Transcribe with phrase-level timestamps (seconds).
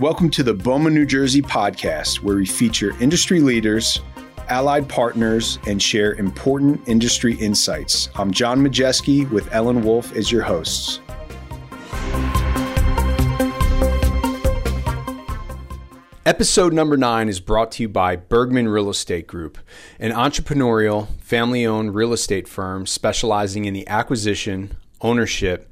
[0.00, 4.00] Welcome to the BOMA New Jersey podcast, where we feature industry leaders,
[4.48, 8.08] allied partners, and share important industry insights.
[8.14, 11.00] I'm John Majeski with Ellen Wolf as your hosts.
[16.24, 19.58] Episode number nine is brought to you by Bergman Real Estate Group,
[19.98, 25.70] an entrepreneurial, family owned real estate firm specializing in the acquisition, ownership,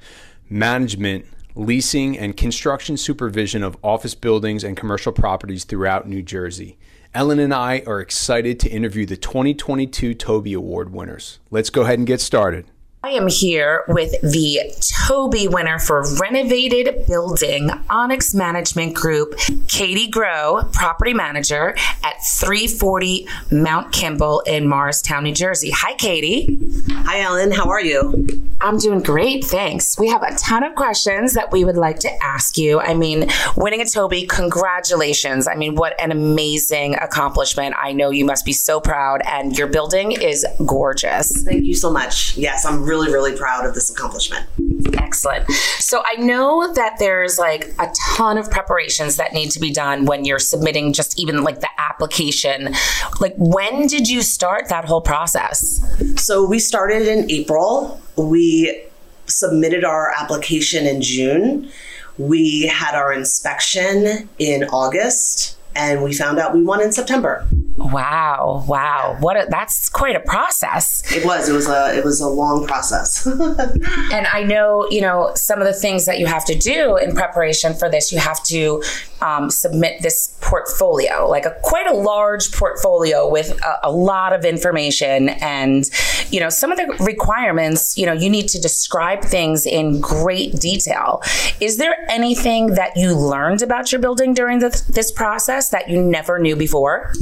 [0.51, 1.25] management,
[1.59, 6.79] leasing, and construction supervision of office buildings and commercial properties throughout New Jersey.
[7.13, 11.41] Ellen and I are excited to interview the 2022 Toby Award winners.
[11.51, 12.67] Let's go ahead and get started.
[13.01, 14.59] I am here with the
[15.07, 19.39] Toby winner for renovated building, Onyx Management Group,
[19.69, 25.71] Katie Grow, property manager at 340 Mount Kemble in Morristown, New Jersey.
[25.71, 26.59] Hi, Katie.
[26.91, 27.53] Hi, Ellen.
[27.53, 28.27] How are you?
[28.61, 29.97] I'm doing great, thanks.
[29.97, 32.81] We have a ton of questions that we would like to ask you.
[32.81, 35.47] I mean, winning a Toby, congratulations.
[35.47, 37.77] I mean, what an amazing accomplishment.
[37.79, 41.31] I know you must be so proud, and your building is gorgeous.
[41.45, 42.37] Thank you so much.
[42.37, 44.47] Yes, I'm really, really proud of this accomplishment.
[44.95, 45.51] Excellent.
[45.79, 50.07] So I know that there's like a ton of preparations that need to be done
[50.07, 52.75] when you're submitting just even like the application.
[53.21, 55.81] Like, when did you start that whole process?
[56.17, 58.01] So we started in April.
[58.17, 58.85] We
[59.27, 61.71] submitted our application in June.
[62.17, 67.47] We had our inspection in August and we found out we won in September.
[67.77, 69.17] Wow, wow.
[69.21, 71.03] What a, that's quite a process.
[71.15, 71.49] It was.
[71.49, 73.25] It was a it was a long process.
[73.27, 77.15] and I know, you know, some of the things that you have to do in
[77.15, 78.83] preparation for this, you have to
[79.21, 84.45] um, submit this portfolio, like a quite a large portfolio with a, a lot of
[84.45, 85.89] information and
[86.31, 90.55] you know, some of the requirements, you know, you need to describe things in great
[90.57, 91.23] detail.
[91.61, 96.03] Is there anything that you learned about your building during the, this process that you
[96.03, 97.13] never knew before?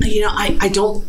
[0.00, 1.06] You know, I, I don't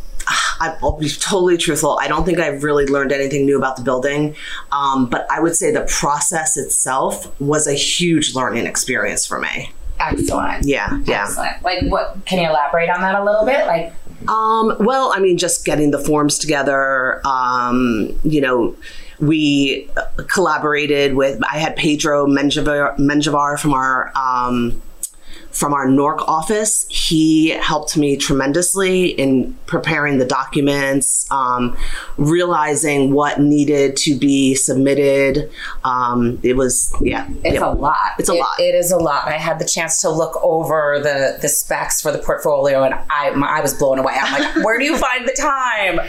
[0.60, 1.98] I'll be totally truthful.
[2.00, 4.36] I don't think I've really learned anything new about the building,
[4.72, 9.74] um, but I would say the process itself was a huge learning experience for me.
[10.00, 10.66] Excellent.
[10.66, 11.24] Yeah, yeah.
[11.24, 11.64] Excellent.
[11.64, 13.66] Like, what can you elaborate on that a little bit?
[13.68, 13.94] Like,
[14.28, 17.22] um, well, I mean, just getting the forms together.
[17.26, 18.76] Um, you know,
[19.20, 19.90] we
[20.28, 21.42] collaborated with.
[21.44, 24.82] I had Pedro Menjivar, Menjivar from our um,
[25.54, 26.86] from our Newark office.
[26.90, 31.78] He helped me tremendously in preparing the documents, um,
[32.18, 35.52] realizing what needed to be submitted.
[35.84, 37.28] Um, it was, yeah.
[37.44, 37.72] It's yeah.
[37.72, 38.14] a lot.
[38.20, 38.60] It's a it, lot.
[38.60, 39.28] It is a lot.
[39.28, 43.30] I had the chance to look over the, the specs for the portfolio and I,
[43.32, 44.16] my, I was blown away.
[44.20, 46.00] I'm like, where do you find the time?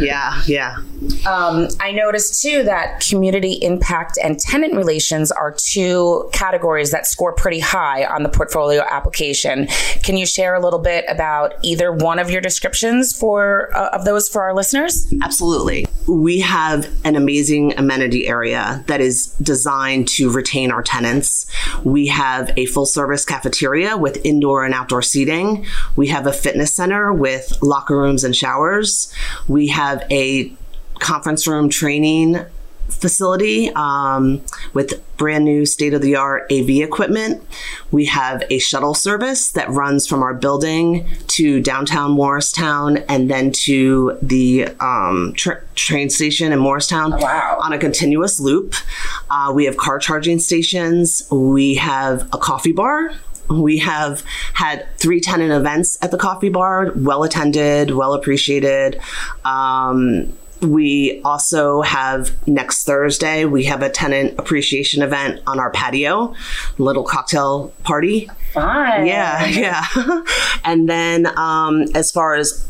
[0.00, 0.78] Yeah, yeah.
[1.26, 7.32] Um, I noticed too that community impact and tenant relations are two categories that score
[7.32, 9.66] pretty high on the portfolio application.
[10.02, 14.04] Can you share a little bit about either one of your descriptions for uh, of
[14.04, 15.12] those for our listeners?
[15.22, 15.86] Absolutely.
[16.06, 21.46] We have an amazing amenity area that is designed to retain our tenants.
[21.82, 25.66] We have a full service cafeteria with indoor and outdoor seating.
[25.96, 29.12] We have a fitness center with locker rooms and showers.
[29.48, 30.52] We have a
[30.98, 32.44] conference room training
[32.88, 37.42] facility um, with brand new state of the art AV equipment.
[37.90, 43.52] We have a shuttle service that runs from our building to downtown Morristown and then
[43.52, 47.58] to the um, tra- train station in Morristown oh, wow.
[47.62, 48.74] on a continuous loop.
[49.30, 51.26] Uh, we have car charging stations.
[51.30, 53.12] We have a coffee bar
[53.50, 54.24] we have
[54.54, 58.98] had three tenant events at the coffee bar, well attended, well appreciated.
[59.44, 60.32] Um,
[60.64, 66.34] we also have next Thursday, we have a tenant appreciation event on our patio,
[66.78, 68.30] little cocktail party.
[68.52, 69.06] Fun.
[69.06, 69.86] Yeah, yeah.
[70.64, 72.66] and then um, as far as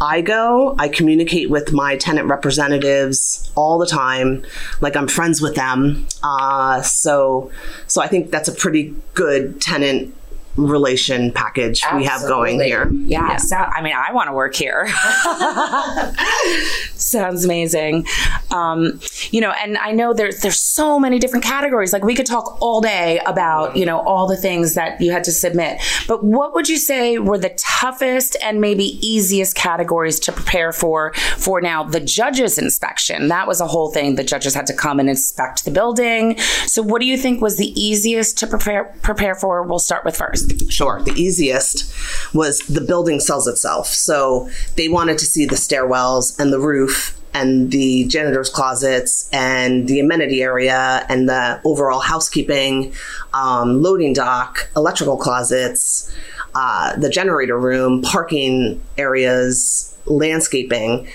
[0.00, 4.44] I go, I communicate with my tenant representatives all the time.
[4.80, 6.06] Like I'm friends with them.
[6.24, 7.52] Uh, so,
[7.86, 10.14] so I think that's a pretty good tenant
[10.56, 12.02] relation package Absolutely.
[12.02, 12.90] we have going here.
[12.92, 13.36] Yeah, yeah.
[13.36, 14.88] So, I mean, I want to work here.
[16.94, 18.06] Sounds amazing.
[18.50, 19.00] Um,
[19.30, 21.92] you know, and I know there's there's so many different categories.
[21.92, 25.24] Like we could talk all day about you know all the things that you had
[25.24, 25.80] to submit.
[26.06, 31.12] But what would you say were the toughest and maybe easiest categories to prepare for
[31.36, 33.28] for now the judges inspection?
[33.28, 34.16] That was a whole thing.
[34.16, 36.38] The judges had to come and inspect the building.
[36.66, 39.62] So, what do you think was the easiest to prepare prepare for?
[39.62, 40.41] We'll start with first.
[40.70, 41.02] Sure.
[41.02, 41.92] The easiest
[42.34, 43.86] was the building sells itself.
[43.88, 49.88] So they wanted to see the stairwells and the roof and the janitor's closets and
[49.88, 52.92] the amenity area and the overall housekeeping,
[53.32, 56.14] um, loading dock, electrical closets,
[56.54, 61.08] uh, the generator room, parking areas, landscaping.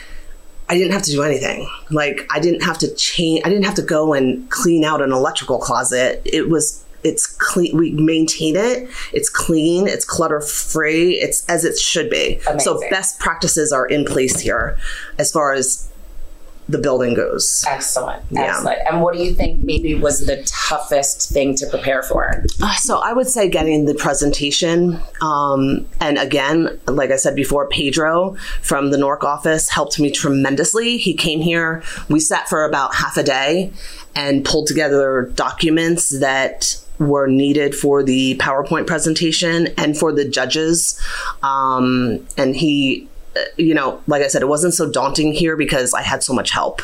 [0.69, 1.69] I didn't have to do anything.
[1.91, 3.41] Like I didn't have to change.
[3.45, 6.21] I didn't have to go and clean out an electrical closet.
[6.25, 6.83] It was.
[7.03, 7.77] It's clean.
[7.77, 8.89] We maintain it.
[9.13, 9.87] It's clean.
[9.87, 11.13] It's clutter free.
[11.15, 12.39] It's as it should be.
[12.59, 14.77] So best practices are in place here,
[15.17, 15.87] as far as
[16.69, 17.63] the building goes.
[17.65, 18.21] Excellent.
[18.29, 18.49] Yeah.
[18.49, 18.79] Excellent.
[18.89, 22.43] And what do you think maybe was the toughest thing to prepare for?
[22.61, 27.69] Uh, So I would say getting the presentation, um, and again, like I said before,
[27.69, 30.97] Pedro from the Newark office helped me tremendously.
[30.97, 31.83] He came here.
[32.09, 33.71] We sat for about half a day
[34.13, 40.99] and pulled together documents that were needed for the PowerPoint presentation and for the judges.
[41.43, 45.93] Um, and he, uh, you know, like I said, it wasn't so daunting here because
[45.93, 46.81] I had so much help.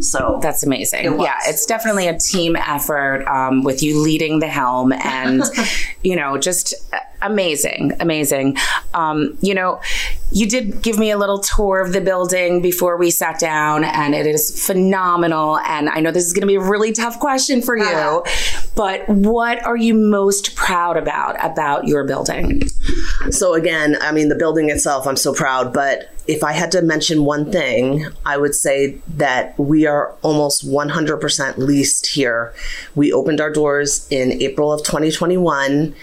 [0.00, 1.16] So That's amazing.
[1.16, 1.24] was.
[1.24, 5.42] Yeah, it's definitely a team effort um, with you leading the helm and,
[6.02, 8.56] you know, just uh, amazing, amazing.
[8.94, 9.80] Um, you know,
[10.32, 14.14] you did give me a little tour of the building before we sat down, and
[14.14, 15.58] it is phenomenal.
[15.58, 18.24] And I know this is going to be a really tough question for you,
[18.76, 22.62] but what are you most proud about about your building?
[23.30, 25.72] So again, I mean, the building itself, I'm so proud.
[25.72, 30.66] But if I had to mention one thing, I would say that we are almost
[30.66, 32.54] 100% leased here.
[32.94, 35.94] We opened our doors in April of 2021,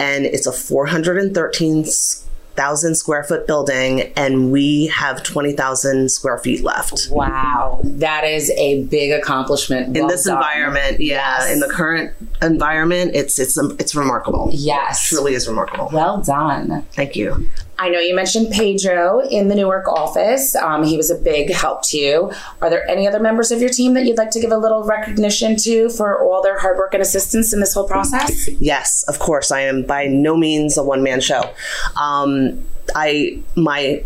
[0.00, 7.08] and it's a 413,000 square foot building, and we have 20,000 square feet left.
[7.10, 10.36] Wow, that is a big accomplishment In this done.
[10.38, 11.52] environment, yeah, Yes.
[11.52, 12.12] in the current
[12.42, 14.48] environment, it's it's it's remarkable.
[14.52, 15.04] Yes.
[15.04, 15.88] it truly is remarkable.
[15.92, 16.84] Well done.
[16.92, 17.46] Thank you.
[17.80, 20.54] I know you mentioned Pedro in the Newark office.
[20.54, 22.30] Um, he was a big help to you.
[22.60, 24.84] Are there any other members of your team that you'd like to give a little
[24.84, 28.48] recognition to for all their hard work and assistance in this whole process?
[28.60, 29.50] Yes, of course.
[29.50, 31.54] I am by no means a one man show.
[31.98, 32.62] Um,
[32.94, 34.04] I my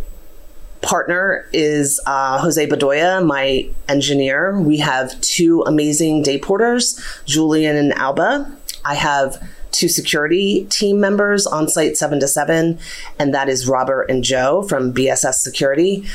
[0.80, 4.60] partner is uh, Jose Bedoya, my engineer.
[4.60, 8.56] We have two amazing day porters, Julian and Alba.
[8.84, 9.42] I have
[9.74, 12.78] two security team members on site seven to seven,
[13.18, 16.06] and that is Robert and Joe from BSS Security.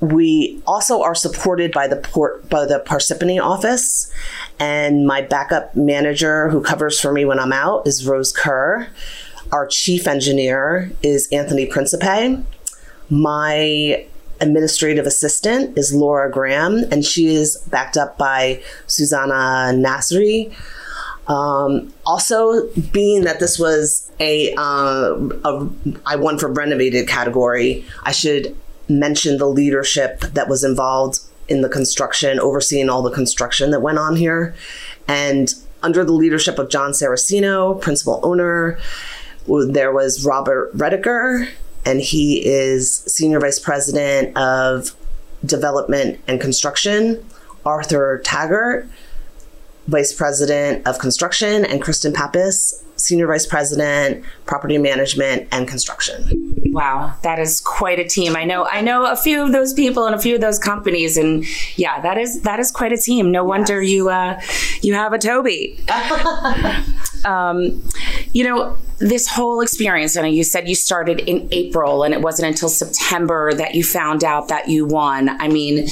[0.00, 4.10] We also are supported by the port by the Parsippany office,
[4.58, 8.88] and my backup manager who covers for me when I'm out is Rose Kerr.
[9.52, 12.42] Our chief engineer is Anthony Principe.
[13.10, 14.06] My
[14.40, 20.54] administrative assistant is Laura Graham, and she is backed up by Susanna Nasri.
[21.28, 25.14] Um, also, being that this was a, uh,
[25.44, 25.68] a
[26.06, 28.56] I won for renovated category, I should
[28.88, 33.98] mention the leadership that was involved in the construction, overseeing all the construction that went
[33.98, 34.54] on here,
[35.06, 38.78] and under the leadership of John Saracino, principal owner,
[39.46, 41.48] there was Robert Rediker,
[41.84, 44.94] and he is senior vice president of
[45.44, 47.24] development and construction.
[47.64, 48.88] Arthur Taggart,
[49.88, 56.54] vice president of construction, and Kristen Pappas, senior vice president, property management and construction.
[56.66, 58.36] Wow, that is quite a team.
[58.36, 61.16] I know I know a few of those people and a few of those companies
[61.16, 61.44] and
[61.76, 63.32] yeah, that is that is quite a team.
[63.32, 64.40] No wonder you uh
[64.82, 65.80] you have a Toby.
[67.24, 67.82] um
[68.32, 72.48] you know, this whole experience, and you said you started in April and it wasn't
[72.48, 75.28] until September that you found out that you won.
[75.40, 75.88] I mean,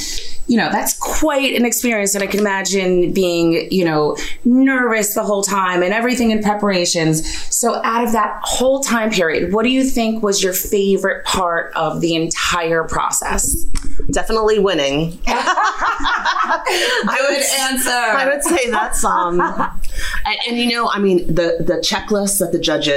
[0.48, 2.14] you know, that's quite an experience.
[2.14, 7.26] And I can imagine being, you know, nervous the whole time and everything in preparations.
[7.54, 11.72] So, out of that whole time period, what do you think was your favorite part
[11.74, 13.64] of the entire process?
[14.10, 15.18] Definitely winning.
[15.26, 17.90] I would answer.
[17.90, 22.52] I would say that's um, and, and you know, I mean, the the checklist that
[22.52, 22.95] the judges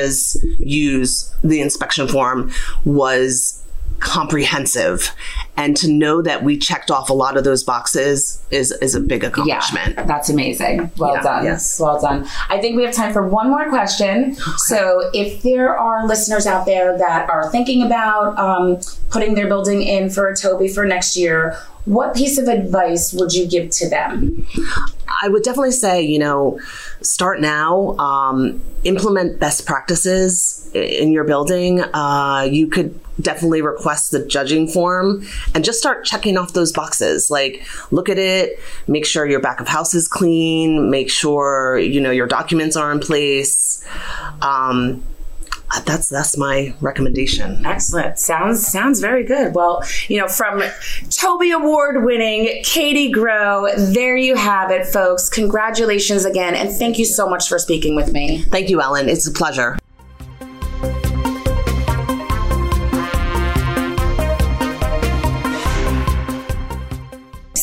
[0.59, 2.51] use, the inspection form,
[2.85, 3.55] was
[3.99, 5.11] comprehensive,
[5.57, 8.99] and to know that we checked off a lot of those boxes is is a
[8.99, 9.95] big accomplishment.
[9.95, 10.89] Yeah, that's amazing.
[10.97, 11.43] Well Yeah, done.
[11.43, 11.79] yes.
[11.79, 12.25] Well done.
[12.49, 14.35] I think we have time for one more question.
[14.57, 18.77] So, if there are listeners out there that are thinking about um,
[19.09, 23.33] putting their building in for a Toby for next year, what piece of advice would
[23.33, 24.45] you give to them?
[25.21, 26.59] I would definitely say, you know,
[27.01, 31.81] start now, um, implement best practices in your building.
[31.81, 37.29] Uh, you could definitely request the judging form and just start checking off those boxes.
[37.29, 41.99] Like, look at it, make sure your back of house is clean, make sure, you
[41.99, 43.83] know, your documents are in place.
[44.41, 45.03] Um,
[45.71, 47.65] Uh, that's that's my recommendation.
[47.65, 48.17] Excellent.
[48.17, 49.53] Sounds sounds very good.
[49.53, 50.63] Well, you know, from
[51.09, 55.29] Toby Award winning Katie Grow, there you have it, folks.
[55.29, 58.43] Congratulations again, and thank you so much for speaking with me.
[58.43, 59.09] Thank you, Ellen.
[59.09, 59.77] It's a pleasure.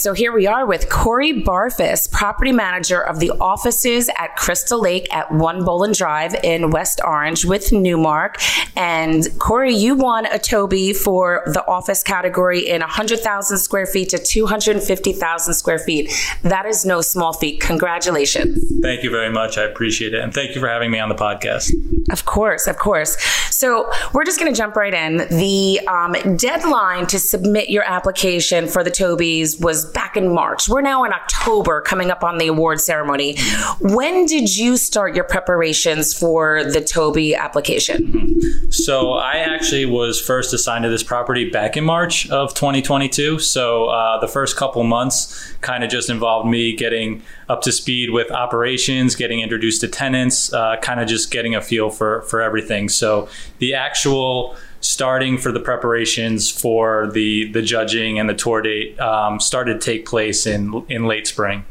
[0.06, 5.12] So here we are with Corey Barfus, property manager of the offices at Crystal Lake
[5.12, 8.36] at One Boland Drive in West Orange with Newmark.
[8.76, 14.18] And Corey, you won a Toby for the office category in 100,000 square feet to
[14.18, 16.12] 250,000 square feet.
[16.42, 17.60] That is no small feat.
[17.60, 18.62] Congratulations.
[18.82, 19.58] Thank you very much.
[19.58, 20.20] I appreciate it.
[20.20, 21.72] And thank you for having me on the podcast.
[22.12, 23.16] Of course, of course.
[23.56, 25.16] So we're just going to jump right in.
[25.16, 30.68] The um, deadline to submit your application for the Tobys was back in March.
[30.68, 33.38] We're now in October, coming up on the award ceremony.
[33.80, 38.42] When did you start your preparations for the Toby application?
[38.70, 43.38] So I actually was first assigned to this property back in March of 2022.
[43.38, 48.10] So uh, the first couple months kind of just involved me getting up to speed
[48.10, 52.42] with operations, getting introduced to tenants, uh, kind of just getting a feel for for
[52.42, 52.88] everything.
[52.88, 58.98] So the actual starting for the preparations for the the judging and the tour date
[59.00, 61.64] um, started to take place in in late spring.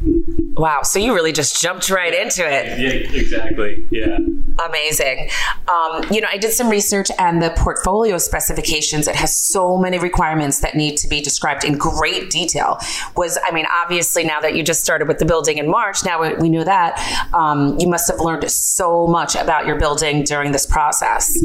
[0.58, 2.80] Wow, so you really just jumped right into it.
[2.80, 3.86] Yeah, exactly.
[3.92, 4.18] Yeah.
[4.66, 5.30] Amazing.
[5.68, 10.00] Um, you know, I did some research and the portfolio specifications, it has so many
[10.00, 12.80] requirements that need to be described in great detail.
[13.18, 16.22] Was, I mean, obviously, now that you just started with the building in March, now
[16.22, 20.54] we, we know that, um, you must have learned so much about your building during
[20.54, 21.38] this process.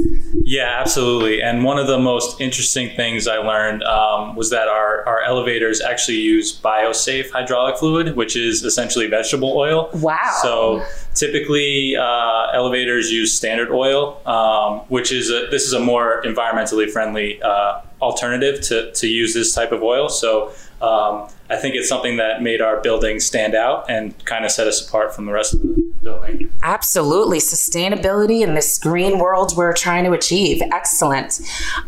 [0.44, 1.42] Yeah, absolutely.
[1.42, 5.80] And one of the most interesting things I learned um, was that our, our elevators
[5.80, 9.90] actually use biosafe hydraulic fluid, which is essentially vegetable oil.
[9.94, 10.38] Wow.
[10.42, 16.22] So typically, uh, elevators use standard oil, um, which is a, this is a more
[16.24, 20.08] environmentally friendly uh, alternative to, to use this type of oil.
[20.08, 20.52] So
[20.82, 24.68] um, I think it's something that made our building stand out and kind of set
[24.68, 26.50] us apart from the rest of the building.
[26.62, 27.38] Absolutely.
[27.38, 30.62] Sustainability in this green world we're trying to achieve.
[30.72, 31.40] Excellent.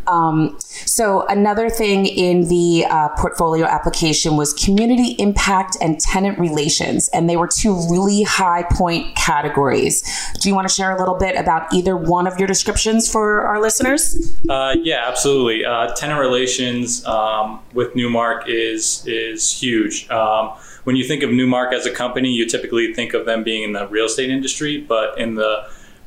[0.05, 7.07] Um, so, another thing in the uh, portfolio application was community impact and tenant relations,
[7.13, 10.03] and they were two really high point categories.
[10.41, 13.43] Do you want to share a little bit about either one of your descriptions for
[13.43, 14.35] our listeners?
[14.49, 15.63] Uh, yeah, absolutely.
[15.63, 20.09] Uh, tenant relations um, with Newmark is is huge.
[20.09, 20.43] Um,
[20.83, 23.71] when you think of Newmark as a company, you typically think of them being in
[23.73, 25.51] the real estate industry, but in the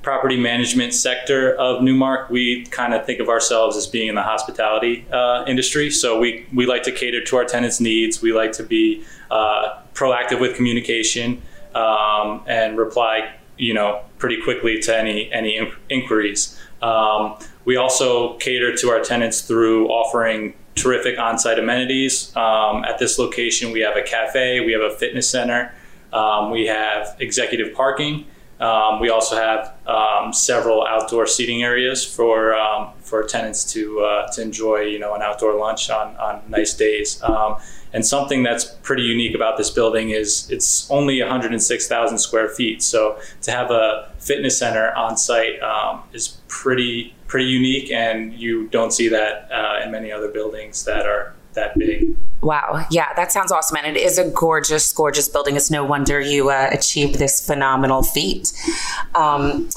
[0.02, 4.23] property management sector of Newmark, we kind of think of ourselves as being in the
[4.23, 5.90] hospitality uh, industry.
[5.90, 8.23] So we, we like to cater to our tenants' needs.
[8.23, 11.42] We like to be uh, proactive with communication
[11.75, 15.52] um, and reply, you know, pretty quickly to any any
[15.90, 16.59] inquiries.
[16.83, 22.35] Um, we also cater to our tenants through offering terrific on-site amenities.
[22.37, 25.73] Um, at this location, we have a cafe, we have a fitness center,
[26.12, 28.26] um, we have executive parking.
[28.59, 34.33] Um, we also have um, several outdoor seating areas for um, for tenants to uh,
[34.33, 37.23] to enjoy, you know, an outdoor lunch on on nice days.
[37.93, 42.83] And something that's pretty unique about this building is it's only 106,000 square feet.
[42.83, 48.69] So to have a fitness center on site um, is pretty pretty unique, and you
[48.69, 52.17] don't see that uh, in many other buildings that are that big.
[52.43, 52.87] Wow.
[52.91, 53.77] Yeah, that sounds awesome.
[53.79, 55.57] And it is a gorgeous, gorgeous building.
[55.57, 58.53] It's no wonder you uh, achieved this phenomenal feat.
[59.17, 59.69] Um,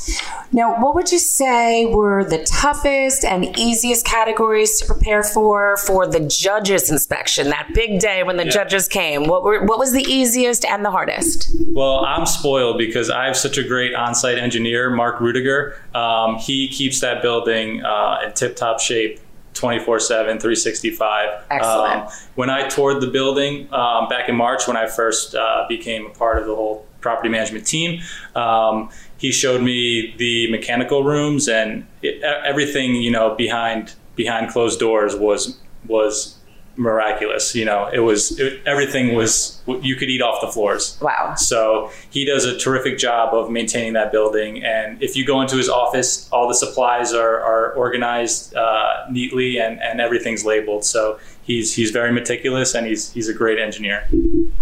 [0.51, 6.05] now, what would you say were the toughest and easiest categories to prepare for for
[6.05, 8.51] the judges inspection, that big day when the yeah.
[8.51, 9.25] judges came?
[9.25, 11.49] What, were, what was the easiest and the hardest?
[11.69, 15.81] Well, I'm spoiled because I have such a great on site engineer, Mark Rudiger.
[15.95, 19.19] Um, he keeps that building uh, in tip top shape
[19.59, 21.43] 24 7, 365.
[21.51, 22.01] Excellent.
[22.03, 26.05] Um, when I toured the building um, back in March, when I first uh, became
[26.05, 28.01] a part of the whole property management team,
[28.35, 34.79] um, he showed me the mechanical rooms and it, everything, you know, behind behind closed
[34.79, 36.38] doors was was
[36.79, 37.53] miraculous.
[37.53, 40.97] You know, it was it, everything was you could eat off the floors.
[41.01, 41.35] Wow.
[41.35, 44.63] So he does a terrific job of maintaining that building.
[44.63, 49.59] And if you go into his office, all the supplies are, are organized uh, neatly
[49.59, 50.85] and, and everything's labeled.
[50.85, 51.19] So
[51.49, 54.07] he's he's very meticulous and he's he's a great engineer.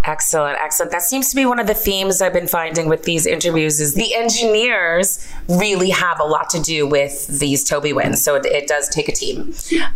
[0.05, 0.91] Excellent, excellent.
[0.91, 3.93] That seems to be one of the themes I've been finding with these interviews is
[3.93, 8.23] the engineers really have a lot to do with these Toby wins.
[8.23, 9.53] So it, it does take a team.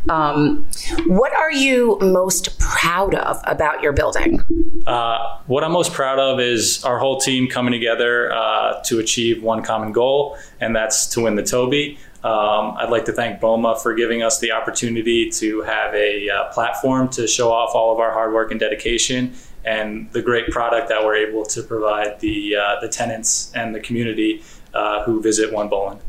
[0.09, 0.67] Um,
[1.07, 4.43] what are you most proud of about your building?
[4.85, 9.43] Uh, what I'm most proud of is our whole team coming together uh, to achieve
[9.43, 11.97] one common goal, and that's to win the Toby.
[12.23, 16.53] Um, I'd like to thank BOMA for giving us the opportunity to have a uh,
[16.53, 20.89] platform to show off all of our hard work and dedication and the great product
[20.89, 25.51] that we're able to provide the, uh, the tenants and the community uh, who visit
[25.51, 25.99] One Boland.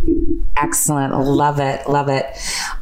[0.57, 1.15] Excellent.
[1.19, 1.89] Love it.
[1.89, 2.25] Love it.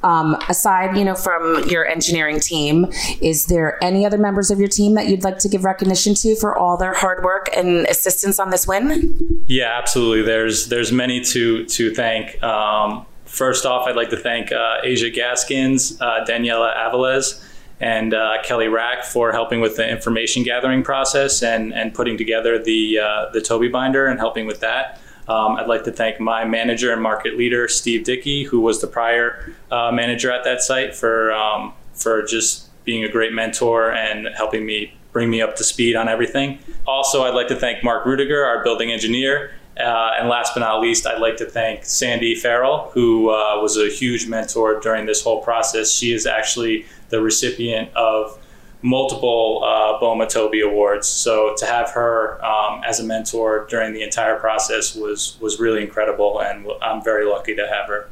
[0.02, 2.86] Um, aside, you know, from your engineering team,
[3.20, 6.34] is there any other members of your team that you'd like to give recognition to
[6.36, 9.42] for all their hard work and assistance on this win?
[9.46, 10.22] Yeah, absolutely.
[10.22, 12.42] There's there's many to to thank.
[12.42, 17.42] Um, first off, I'd like to thank uh, Asia Gaskins, uh, Daniela Avalez,
[17.80, 22.62] and uh, Kelly Rack for helping with the information gathering process and and putting together
[22.62, 25.00] the uh, the Toby binder and helping with that.
[25.30, 28.88] Um, I'd like to thank my manager and market leader, Steve Dickey, who was the
[28.88, 34.28] prior uh, manager at that site, for um, for just being a great mentor and
[34.36, 36.58] helping me bring me up to speed on everything.
[36.84, 39.52] Also, I'd like to thank Mark Rudiger, our building engineer.
[39.78, 43.76] Uh, and last but not least, I'd like to thank Sandy Farrell, who uh, was
[43.78, 45.92] a huge mentor during this whole process.
[45.92, 48.36] She is actually the recipient of
[48.82, 51.08] multiple uh, BOMA Toby awards.
[51.08, 55.82] So to have her um, as a mentor during the entire process was was really
[55.82, 58.08] incredible, and I'm very lucky to have her.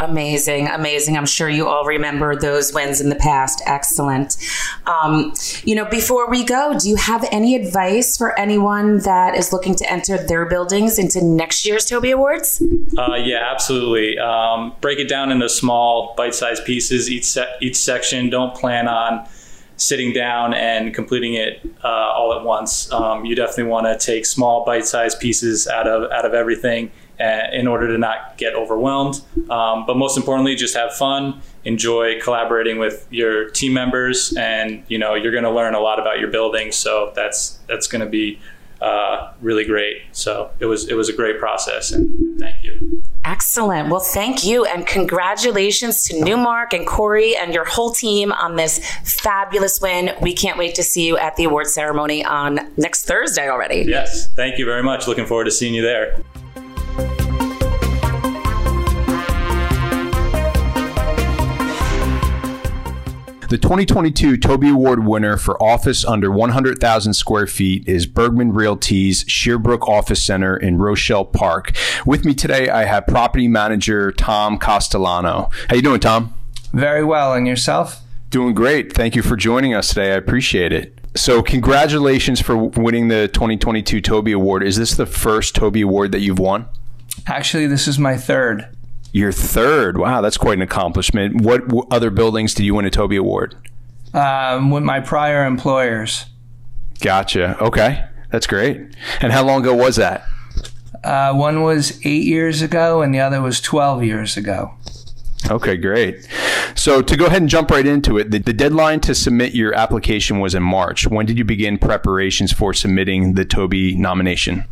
[0.00, 1.16] Amazing, amazing.
[1.16, 3.62] I'm sure you all remember those wins in the past.
[3.66, 4.36] Excellent.
[4.86, 9.52] Um, you know, before we go, do you have any advice for anyone that is
[9.52, 12.62] looking to enter their buildings into next year's Toby Awards?
[12.96, 14.18] Uh, yeah, absolutely.
[14.18, 17.10] Um, break it down into small, bite-sized pieces.
[17.10, 18.30] Each se- each section.
[18.30, 19.28] Don't plan on
[19.80, 22.92] sitting down and completing it uh, all at once.
[22.92, 27.48] Um, you definitely want to take small, bite-sized pieces out of out of everything uh,
[27.52, 29.22] in order to not get overwhelmed.
[29.48, 34.98] Um, but most importantly, just have fun, enjoy collaborating with your team members, and you
[34.98, 36.72] know you're going to learn a lot about your building.
[36.72, 38.38] So that's that's going to be
[38.80, 40.02] uh, really great.
[40.12, 43.02] So it was it was a great process, and thank you.
[43.24, 43.90] Excellent.
[43.90, 48.78] Well, thank you and congratulations to Newmark and Corey and your whole team on this
[49.04, 50.14] fabulous win.
[50.22, 53.84] We can't wait to see you at the award ceremony on next Thursday already.
[53.86, 55.06] Yes, thank you very much.
[55.06, 56.22] Looking forward to seeing you there.
[63.50, 69.88] The 2022 Toby Award winner for office under 100,000 square feet is Bergman Realty's Shearbrook
[69.88, 71.72] Office Center in Rochelle Park.
[72.06, 75.50] With me today, I have property manager Tom Castellano.
[75.68, 76.32] How you doing, Tom?
[76.72, 78.00] Very well, and yourself?
[78.28, 78.92] Doing great.
[78.92, 80.12] Thank you for joining us today.
[80.12, 80.96] I appreciate it.
[81.16, 84.62] So, congratulations for winning the 2022 Toby Award.
[84.62, 86.66] Is this the first Toby Award that you've won?
[87.26, 88.68] Actually, this is my third.
[89.12, 89.98] Your third.
[89.98, 91.40] Wow, that's quite an accomplishment.
[91.40, 93.56] What w- other buildings did you win a Toby Award?
[94.14, 96.26] Um, with my prior employers.
[97.00, 97.56] Gotcha.
[97.60, 98.80] Okay, that's great.
[99.20, 100.24] And how long ago was that?
[101.02, 104.74] Uh, one was eight years ago, and the other was 12 years ago.
[105.50, 106.28] Okay, great.
[106.74, 109.74] So to go ahead and jump right into it, the, the, deadline to submit your
[109.74, 111.06] application was in March.
[111.06, 114.64] When did you begin preparations for submitting the Toby nomination?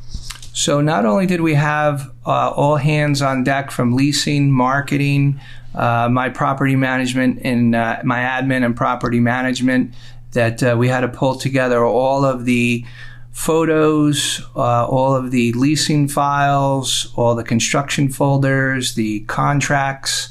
[0.59, 5.41] So not only did we have uh, all hands on deck from leasing, marketing,
[5.73, 9.95] uh, my property management, and uh, my admin and property management,
[10.33, 12.85] that uh, we had to pull together all of the
[13.31, 20.29] photos, uh, all of the leasing files, all the construction folders, the contracts.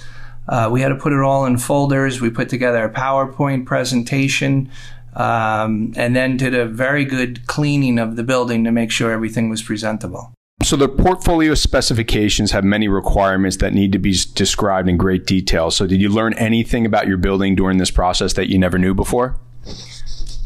[0.50, 2.20] Uh, we had to put it all in folders.
[2.20, 4.70] We put together a PowerPoint presentation
[5.18, 9.50] um, and then did a very good cleaning of the building to make sure everything
[9.50, 10.34] was presentable.
[10.64, 15.72] So the portfolio specifications have many requirements that need to be described in great detail.
[15.72, 18.94] So did you learn anything about your building during this process that you never knew
[18.94, 19.40] before?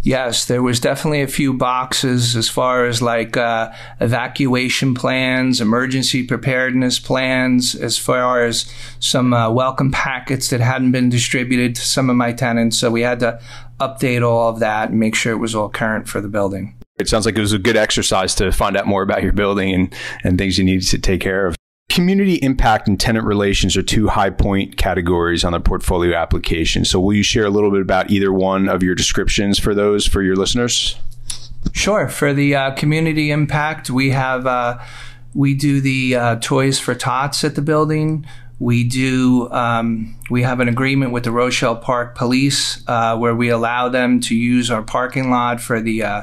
[0.03, 6.23] Yes, there was definitely a few boxes as far as like uh, evacuation plans, emergency
[6.23, 12.09] preparedness plans, as far as some uh, welcome packets that hadn't been distributed to some
[12.09, 12.79] of my tenants.
[12.79, 13.39] So we had to
[13.81, 16.75] update all of that and make sure it was all current for the building.
[16.97, 19.73] It sounds like it was a good exercise to find out more about your building
[19.73, 21.55] and, and things you needed to take care of.
[21.89, 26.85] Community impact and tenant relations are two high point categories on the portfolio application.
[26.85, 30.07] So, will you share a little bit about either one of your descriptions for those
[30.07, 30.95] for your listeners?
[31.73, 32.07] Sure.
[32.07, 34.79] For the uh, community impact, we have uh,
[35.33, 38.25] we do the uh, toys for tots at the building.
[38.61, 39.51] We do.
[39.51, 44.19] Um, we have an agreement with the Rochelle Park Police uh, where we allow them
[44.19, 46.21] to use our parking lot for the uh,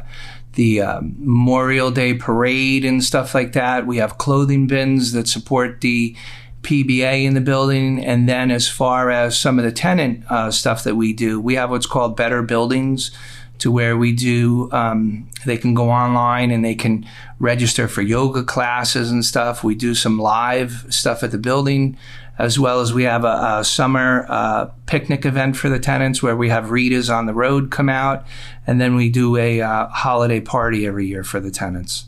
[0.52, 3.88] the uh, Memorial Day parade and stuff like that.
[3.88, 6.14] We have clothing bins that support the
[6.62, 8.04] PBA in the building.
[8.04, 11.54] And then, as far as some of the tenant uh, stuff that we do, we
[11.54, 13.10] have what's called Better Buildings
[13.58, 17.06] to where we do, um, they can go online and they can
[17.38, 19.64] register for yoga classes and stuff.
[19.64, 21.96] We do some live stuff at the building,
[22.38, 26.36] as well as we have a, a summer uh, picnic event for the tenants where
[26.36, 28.24] we have readers on the road come out.
[28.66, 32.06] And then we do a uh, holiday party every year for the tenants.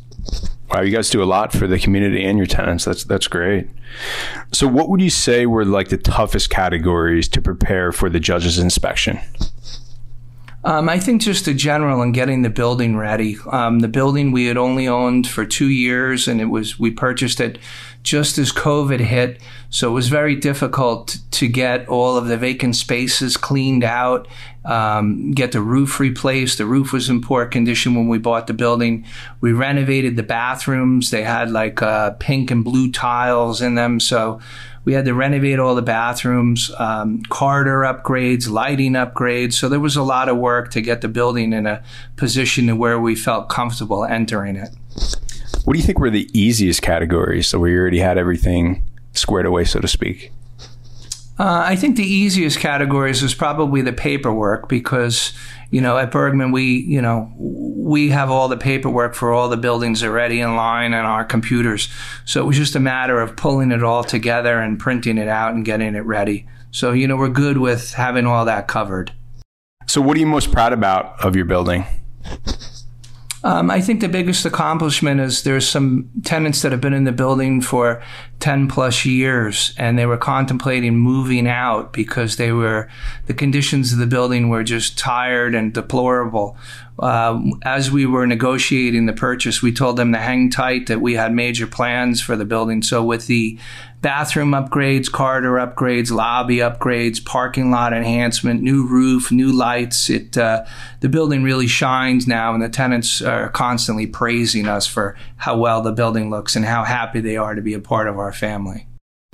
[0.73, 2.85] Wow, you guys do a lot for the community and your tenants.
[2.85, 3.69] That's that's great.
[4.53, 8.59] So, what would you say were like the toughest categories to prepare for the judge's
[8.59, 9.19] inspection?
[10.63, 13.37] Um, I think just the general and getting the building ready.
[13.51, 17.41] Um, the building we had only owned for two years, and it was we purchased
[17.41, 17.59] it
[18.03, 22.77] just as COVID hit, so it was very difficult to get all of the vacant
[22.77, 24.27] spaces cleaned out,
[24.65, 26.59] um, get the roof replaced.
[26.59, 29.05] The roof was in poor condition when we bought the building.
[29.41, 34.41] We renovated the bathrooms; they had like uh, pink and blue tiles in them, so
[34.85, 39.55] we had to renovate all the bathrooms, um, corridor upgrades, lighting upgrades.
[39.55, 41.83] So there was a lot of work to get the building in a
[42.17, 44.71] position to where we felt comfortable entering it.
[45.65, 47.49] What do you think were the easiest categories?
[47.49, 50.33] So we already had everything squared away, so to speak.
[51.39, 55.33] Uh, I think the easiest categories is probably the paperwork because,
[55.71, 59.57] you know, at Bergman, we, you know, we have all the paperwork for all the
[59.57, 61.89] buildings already in line on our computers.
[62.27, 65.55] So it was just a matter of pulling it all together and printing it out
[65.55, 66.47] and getting it ready.
[66.73, 69.13] So, you know, we're good with having all that covered.
[69.87, 71.85] So, what are you most proud about of your building?
[73.43, 77.13] Um, I think the biggest accomplishment is there's some tenants that have been in the
[77.13, 78.03] building for
[78.41, 82.89] 10 plus years and they were contemplating moving out because they were,
[83.27, 86.57] the conditions of the building were just tired and deplorable.
[86.99, 91.15] Uh, as we were negotiating the purchase, we told them to hang tight that we
[91.15, 92.83] had major plans for the building.
[92.83, 93.59] So with the
[94.01, 100.09] bathroom upgrades, corridor upgrades, lobby upgrades, parking lot enhancement, new roof, new lights.
[100.09, 100.65] It uh,
[101.01, 105.83] the building really shines now, and the tenants are constantly praising us for how well
[105.83, 108.87] the building looks and how happy they are to be a part of our family.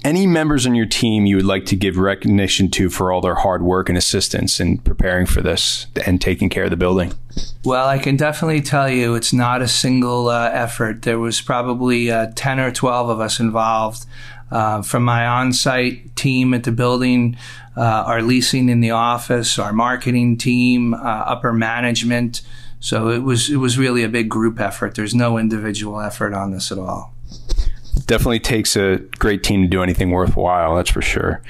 [0.05, 3.35] Any members on your team you would like to give recognition to for all their
[3.35, 7.13] hard work and assistance in preparing for this and taking care of the building?
[7.65, 11.03] Well, I can definitely tell you it's not a single uh, effort.
[11.03, 14.07] There was probably uh, 10 or 12 of us involved
[14.51, 17.37] uh, from my on site team at the building,
[17.77, 22.41] uh, our leasing in the office, our marketing team, uh, upper management.
[22.81, 24.95] So it was it was really a big group effort.
[24.95, 27.16] There's no individual effort on this at all.
[28.07, 31.43] Definitely takes a great team to do anything worthwhile, that's for sure.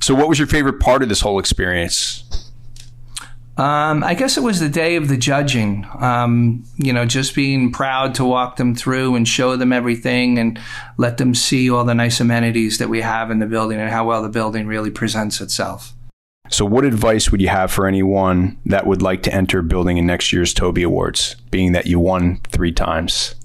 [0.00, 2.24] So, what was your favorite part of this whole experience?
[3.56, 5.86] Um, I guess it was the day of the judging.
[6.00, 10.58] Um, you know, just being proud to walk them through and show them everything and
[10.96, 14.06] let them see all the nice amenities that we have in the building and how
[14.06, 15.92] well the building really presents itself.
[16.50, 20.06] So, what advice would you have for anyone that would like to enter building in
[20.06, 23.36] next year's Toby Awards, being that you won three times?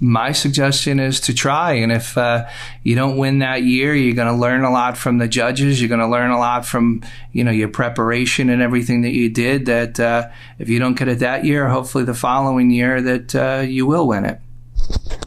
[0.00, 1.72] My suggestion is to try.
[1.72, 2.46] And if uh,
[2.82, 5.80] you don't win that year, you're going to learn a lot from the judges.
[5.80, 9.28] You're going to learn a lot from you know your preparation and everything that you
[9.28, 9.66] did.
[9.66, 13.62] That uh, if you don't get it that year, hopefully the following year that uh,
[13.66, 14.40] you will win it.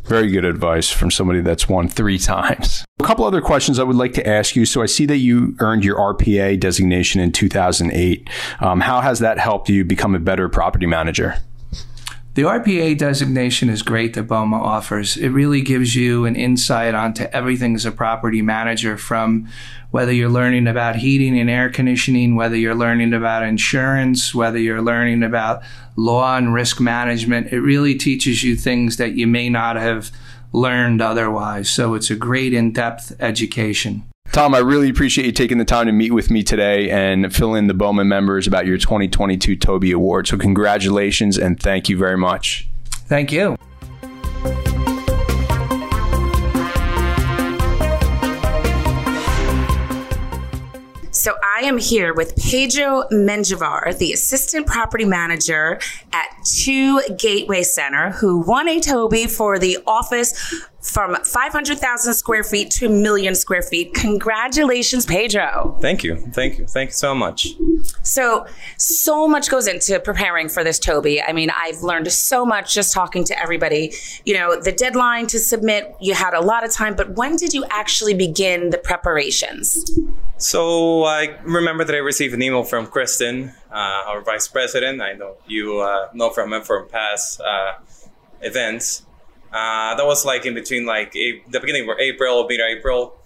[0.06, 2.86] Very good advice from somebody that's won three times.
[3.00, 4.66] A couple other questions I would like to ask you.
[4.66, 8.30] So I see that you earned your RPA designation in 2008.
[8.60, 11.36] Um, how has that helped you become a better property manager?
[12.34, 15.18] The RPA designation is great that BOMA offers.
[15.18, 19.50] It really gives you an insight onto everything as a property manager from
[19.90, 24.82] whether you're learning about heating and air conditioning, whether you're learning about insurance, whether you're
[24.82, 25.62] learning about
[25.98, 27.52] law and risk management.
[27.52, 30.10] It really teaches you things that you may not have
[30.54, 31.70] learned otherwise.
[31.70, 34.04] So it's a great in depth education.
[34.32, 37.54] Tom, I really appreciate you taking the time to meet with me today and fill
[37.54, 40.26] in the BOMA members about your 2022 Toby Award.
[40.26, 42.66] So, congratulations and thank you very much.
[43.08, 43.58] Thank you.
[51.14, 55.80] So I am here with Pedro Menjivar, the assistant property manager
[56.14, 62.72] at Two Gateway Center, who won a Toby for the office from 500,000 square feet
[62.72, 63.94] to a million square feet.
[63.94, 65.78] Congratulations, Pedro.
[65.80, 66.18] Thank you.
[66.18, 66.66] Thank you.
[66.66, 67.50] Thank you so much.
[68.02, 71.22] So, so much goes into preparing for this, Toby.
[71.22, 73.94] I mean, I've learned so much just talking to everybody.
[74.26, 77.54] You know, the deadline to submit, you had a lot of time, but when did
[77.54, 79.78] you actually begin the preparations?
[80.38, 85.00] So, I remember that I received an email from Kristen, uh, our vice president.
[85.00, 87.74] I know you uh, know from him from past uh,
[88.42, 89.06] events
[89.52, 93.18] uh, that was like in between like a, the beginning of April, mid April.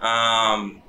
[0.00, 0.82] Um,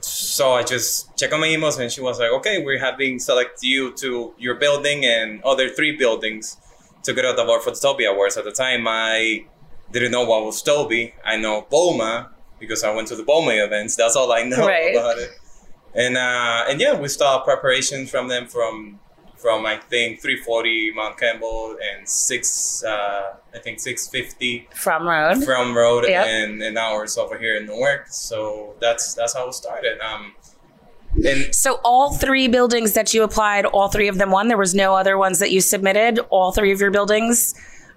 [0.00, 3.18] so I just checked on my emails and she was like, okay, we have been
[3.20, 6.56] select you to your building and other three buildings
[7.04, 8.36] to get out the award for the Toby Awards.
[8.36, 9.44] At the time, I
[9.92, 11.14] didn't know what was Toby.
[11.24, 13.96] I know BOMA because I went to the BOMA events.
[13.96, 14.94] That's all I know Right.
[14.94, 15.30] about it.
[15.94, 18.98] And uh, and yeah, we started preparations from them from
[19.42, 25.44] from I think 340 Mount Kemble and six uh, I think 650 From Road.
[25.44, 26.26] from road Yep.
[26.26, 28.06] and and hours over here in Newark.
[28.08, 29.98] So that's that's how it started.
[30.00, 30.34] Um,
[31.24, 34.48] and So all three buildings that you applied, all three of them won.
[34.48, 36.20] There was no other ones that you submitted.
[36.30, 37.54] All three of your buildings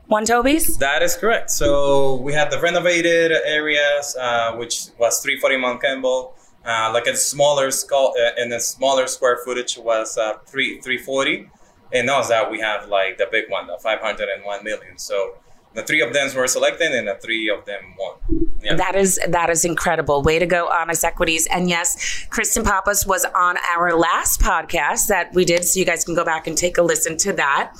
[0.09, 0.77] won Toby's.
[0.79, 1.49] that is correct.
[1.49, 6.34] So we had the renovated areas, uh, which was 340 Mount Kemble.
[6.65, 11.49] Uh, like a smaller skull uh, and a smaller square footage was uh, three 340,
[11.93, 14.97] and now that we have like the big one, the 501 million.
[14.97, 15.35] So
[15.75, 18.15] the three of them were selected, and the three of them won.
[18.63, 18.75] Yeah.
[18.75, 20.23] That is that is incredible.
[20.23, 21.47] Way to go, Onyx Equities.
[21.47, 26.03] And yes, Kristen Pappas was on our last podcast that we did, so you guys
[26.03, 27.73] can go back and take a listen to that.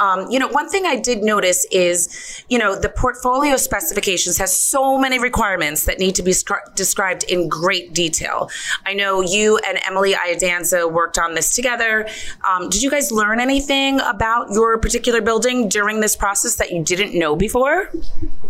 [0.00, 4.54] Um, you know, one thing I did notice is, you know, the portfolio specifications has
[4.54, 8.50] so many requirements that need to be scri- described in great detail.
[8.86, 12.08] I know you and Emily Iadanza worked on this together.
[12.48, 16.82] Um, did you guys learn anything about your particular building during this process that you
[16.82, 17.90] didn't know before?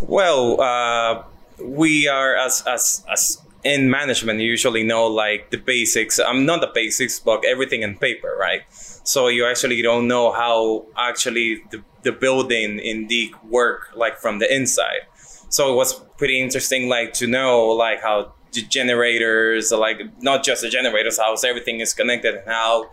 [0.02, 1.22] Well, uh,
[1.62, 6.18] we are as as as in management you usually know like the basics.
[6.18, 8.62] I'm um, not the basics, but everything in paper, right?
[9.08, 14.54] So you actually don't know how actually the, the building indeed work like from the
[14.54, 15.06] inside.
[15.48, 20.60] So it was pretty interesting, like to know like how the generators, like not just
[20.60, 22.90] the generators, how everything is connected and how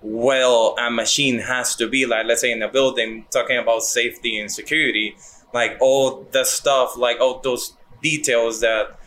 [0.00, 4.38] well a machine has to be like let's say in a building talking about safety
[4.38, 5.16] and security
[5.52, 8.97] like all the stuff like all those details that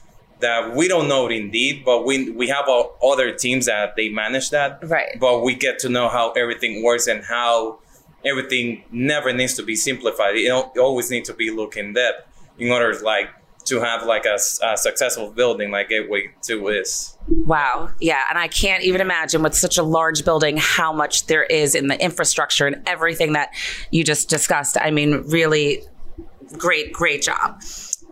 [0.41, 2.65] that we don't know it indeed but we we have
[3.03, 5.17] other teams that they manage that Right.
[5.19, 7.79] but we get to know how everything works and how
[8.25, 12.27] everything never needs to be simplified it it always needs to be look in depth
[12.59, 13.29] in order like
[13.63, 17.89] to have like a, a successful building like gateway 2 is Wow.
[17.99, 18.19] Yeah.
[18.29, 21.87] And I can't even imagine with such a large building how much there is in
[21.87, 23.49] the infrastructure and everything that
[23.91, 24.75] you just discussed.
[24.81, 25.83] I mean, really
[26.57, 27.61] great, great job.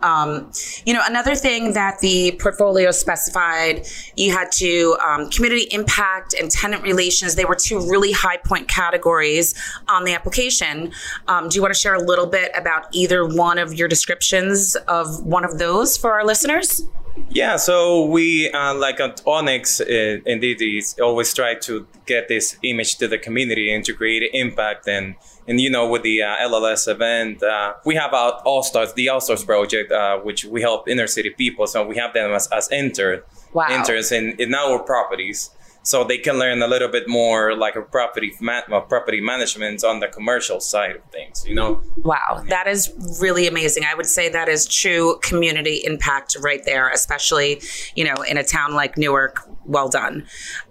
[0.02, 0.50] Um,
[0.84, 3.86] you know, another thing that the portfolio specified,
[4.16, 7.34] you had to um, community impact and tenant relations.
[7.34, 9.54] They were two really high point categories
[9.88, 10.92] on the application.
[11.28, 14.76] Um, do you want to share a little bit about either one of your descriptions
[14.88, 16.82] of one of those for our listeners?
[17.28, 22.56] Yeah, so we uh, like at Onyx, uh, indeed, is always try to get this
[22.62, 24.88] image to the community and to create impact.
[24.88, 25.16] And
[25.48, 29.08] and you know, with the uh, LLS event, uh, we have our All Stars, the
[29.08, 31.66] All Stars project, uh, which we help inner city people.
[31.66, 33.22] So we have them as as intern,
[33.52, 33.68] Wow.
[33.70, 35.50] interns in in our properties.
[35.82, 39.82] So they can learn a little bit more like a property ma- uh, property management
[39.82, 41.44] on the commercial side of things.
[41.46, 43.84] You know, Wow, that is really amazing.
[43.84, 47.62] I would say that is true community impact right there, especially,
[47.94, 49.48] you know, in a town like Newark.
[49.64, 50.26] Well done.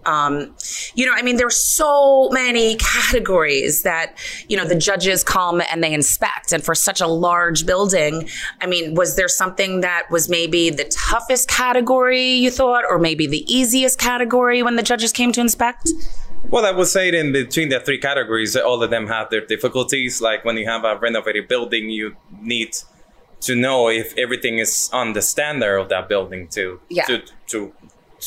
[0.06, 0.56] Um,
[0.94, 4.18] you know, I mean, there's so many categories that,
[4.48, 6.52] you know, the judges come and they inspect.
[6.52, 8.28] And for such a large building,
[8.60, 13.28] I mean, was there something that was maybe the toughest category you thought, or maybe
[13.28, 15.90] the easiest category when the judges came to inspect?
[16.50, 20.22] Well, I would say in between the three categories, all of them have their difficulties.
[20.22, 22.72] Like when you have a renovated building, you need
[23.42, 27.06] to know if everything is on the standard of that building to Yeah.
[27.06, 27.74] to to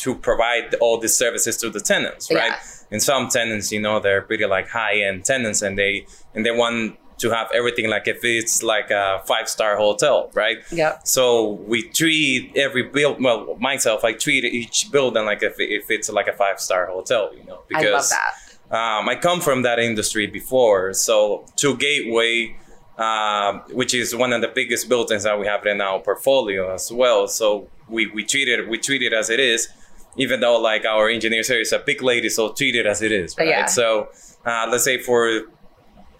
[0.03, 2.53] to provide all these services to the tenants, right?
[2.53, 2.57] Yeah.
[2.91, 6.51] And some tenants, you know, they're pretty like high end tenants, and they and they
[6.51, 10.57] want to have everything like if it's like a five star hotel, right?
[10.71, 10.97] Yeah.
[11.05, 13.23] So we treat every build.
[13.23, 17.31] Well, myself, I treat each building like if, if it's like a five star hotel.
[17.35, 18.33] You know, I love that.
[18.77, 20.93] um, I come from that industry before.
[20.93, 22.57] So Two Gateway,
[22.97, 26.91] um, which is one of the biggest buildings that we have in our portfolio as
[26.91, 27.27] well.
[27.29, 29.69] So we, we treat it we treat it as it is,
[30.17, 33.13] even though like our engineer here is a big lady, so treat it as it
[33.13, 33.47] is, right?
[33.47, 33.65] Yeah.
[33.67, 34.09] So
[34.45, 35.43] uh, let's say for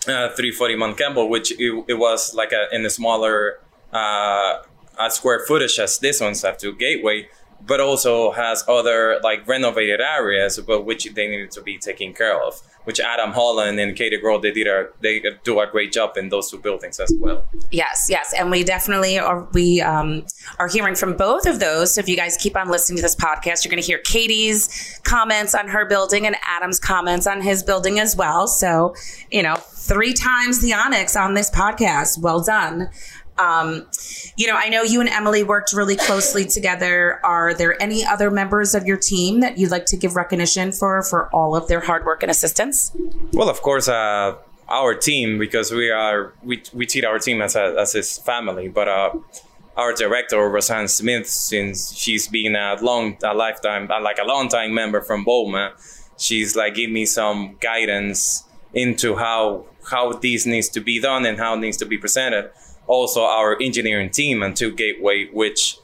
[0.08, 3.60] uh, 340 Mount Kemble, which it, it was like a, in a smaller
[3.92, 4.62] uh,
[5.00, 7.30] a square footage as this one's Two Gateway,
[7.66, 12.42] but also has other like renovated areas, but which they needed to be taken care
[12.42, 12.62] of.
[12.84, 16.28] Which Adam Holland and Katie Grow they did a they do a great job in
[16.28, 17.46] those two buildings as well.
[17.72, 19.48] Yes, yes, and we definitely are.
[19.54, 20.26] We um,
[20.60, 21.96] are hearing from both of those.
[21.96, 25.00] So if you guys keep on listening to this podcast, you're going to hear Katie's
[25.04, 28.48] comments on her building and Adam's comments on his building as well.
[28.48, 28.94] So
[29.32, 32.20] you know, three times the Onyx on this podcast.
[32.20, 32.90] Well done.
[33.38, 33.88] Um,
[34.38, 37.20] you know, I know you and Emily worked really closely together.
[37.24, 41.02] Are there any other members of your team that you'd like to give recognition for
[41.04, 42.96] for all of their hard work and assistance?
[43.32, 44.36] Well, of course, uh,
[44.70, 48.68] our team because we are we, we treat our team as a, as his family,
[48.68, 49.12] but uh,
[49.76, 54.74] our director Roseanne Smith, since she's been a long a lifetime like a long time
[54.74, 55.72] member from BOMA,
[56.18, 58.44] she's like give me some guidance
[58.74, 62.52] into how how this needs to be done and how it needs to be presented.
[62.94, 65.78] Also, our engineering team and two Gateway, which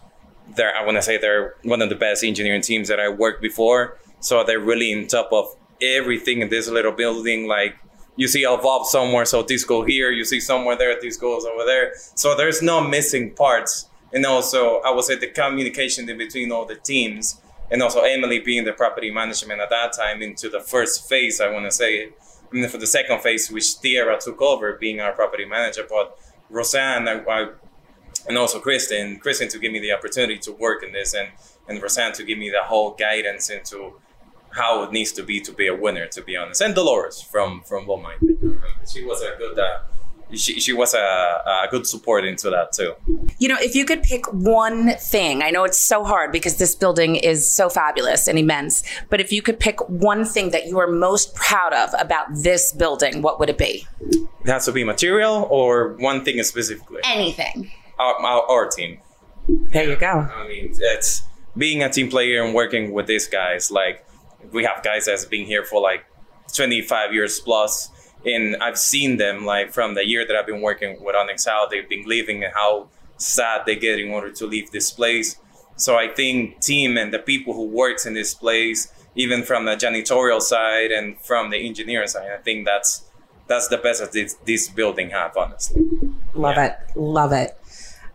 [0.55, 3.41] they're I want to say they're one of the best engineering teams that I worked
[3.41, 3.97] before.
[4.19, 7.47] So they're really in top of everything in this little building.
[7.47, 7.75] Like
[8.15, 10.11] you see a valve somewhere, so this goes here.
[10.11, 11.93] You see somewhere there, this goes over there.
[12.13, 13.89] So there's no missing parts.
[14.13, 17.41] And also, I would say the communication in between all the teams,
[17.71, 21.41] and also Emily being the property management at that time into the first phase.
[21.41, 22.11] I want to say
[22.51, 26.17] and then for the second phase, which Tierra took over, being our property manager, but
[26.49, 27.49] Roseanne I,
[28.27, 31.29] and also Kristen, Kristen to give me the opportunity to work in this, and
[31.67, 33.99] and Roseanne to give me the whole guidance into
[34.51, 36.61] how it needs to be to be a winner, to be honest.
[36.61, 38.13] And Dolores from from BOMA,
[38.91, 39.59] she was a good.
[39.59, 39.79] Uh,
[40.33, 42.93] she, she was a, a good support into that too.
[43.39, 46.75] You know, if you could pick one thing, I know it's so hard because this
[46.75, 50.79] building is so fabulous and immense, but if you could pick one thing that you
[50.79, 53.87] are most proud of about this building, what would it be?
[54.01, 57.01] It has to be material or one thing specifically?
[57.03, 57.71] Anything.
[57.97, 58.99] Our, our, our team.
[59.47, 60.07] There you go.
[60.07, 61.23] I mean, it's
[61.57, 63.71] being a team player and working with these guys.
[63.71, 64.05] Like,
[64.51, 66.05] we have guys that's been here for like
[66.55, 67.89] 25 years plus
[68.25, 71.67] and I've seen them like from the year that I've been working with Onyx how
[71.67, 75.37] they've been leaving and how sad they get in order to leave this place.
[75.75, 79.75] So I think team and the people who works in this place, even from the
[79.75, 83.05] janitorial side and from the engineering side, I think that's
[83.47, 85.83] that's the best that this, this building have, honestly.
[86.35, 86.65] Love yeah.
[86.65, 87.57] it, love it.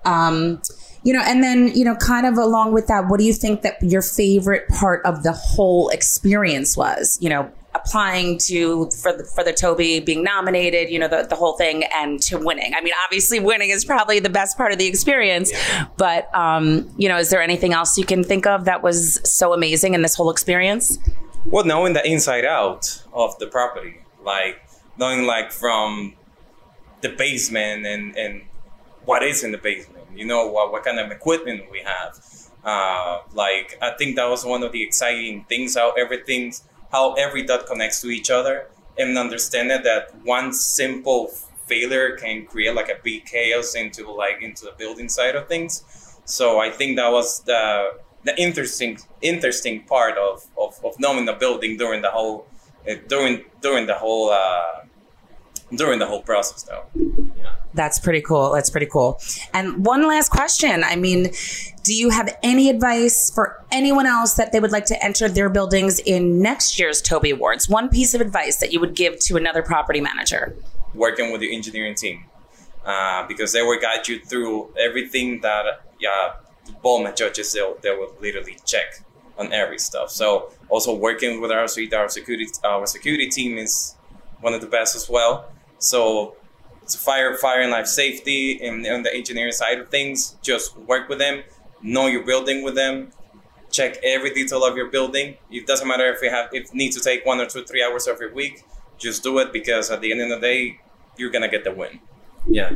[0.04, 0.62] Um,
[1.02, 3.62] you know, and then you know, kind of along with that, what do you think
[3.62, 7.18] that your favorite part of the whole experience was?
[7.20, 11.36] You know, applying to for the for the TOBY being nominated, you know, the, the
[11.36, 12.72] whole thing and to winning.
[12.74, 15.86] I mean, obviously winning is probably the best part of the experience, yeah.
[15.96, 19.52] but um, you know, is there anything else you can think of that was so
[19.52, 20.98] amazing in this whole experience?
[21.46, 24.62] Well, knowing the inside out of the property, like
[24.96, 26.14] knowing like from
[27.00, 28.42] the basement and and
[29.04, 32.18] what is in the basement, you know, what, what kind of equipment we have.
[32.64, 37.42] Uh, like I think that was one of the exciting things how everything's how every
[37.42, 38.54] dot connects to each other
[38.96, 41.26] and understanding that one simple
[41.66, 45.72] failure can create like a big chaos into like into the building side of things.
[46.24, 47.64] So I think that was the
[48.28, 52.46] the interesting interesting part of, of, of knowing the building during the whole
[52.88, 54.83] uh, during during the whole uh,
[55.74, 56.84] during the whole process though.
[57.74, 58.52] That's pretty cool.
[58.52, 59.20] That's pretty cool.
[59.52, 60.84] And one last question.
[60.84, 61.32] I mean,
[61.82, 65.48] do you have any advice for anyone else that they would like to enter their
[65.48, 67.68] buildings in next year's TOBY Awards?
[67.68, 70.56] One piece of advice that you would give to another property manager?
[70.94, 72.24] Working with your engineering team.
[72.84, 75.64] Uh, because they will guide you through everything that
[75.98, 76.34] yeah,
[76.84, 79.00] BOMA judges they will, they will literally check
[79.38, 80.10] on every stuff.
[80.10, 83.96] So also working with our suite, our security our security team is
[84.44, 85.50] one of the best as well.
[85.78, 86.36] So
[86.82, 91.08] it's fire, fire and life safety, and on the engineering side of things, just work
[91.08, 91.42] with them,
[91.82, 93.10] know your building with them,
[93.70, 95.38] check every detail of your building.
[95.50, 97.82] It doesn't matter if you have if it needs to take one or two, three
[97.82, 98.64] hours of your week,
[98.98, 100.78] just do it because at the end of the day,
[101.16, 102.00] you're gonna get the win.
[102.46, 102.72] Yeah.